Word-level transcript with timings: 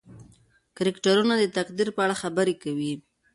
کرکټرونه 0.77 1.33
د 1.37 1.43
تقدیر 1.57 1.87
په 1.95 2.01
اړه 2.05 2.15
خبرې 2.21 2.55
کوي. 2.63 2.93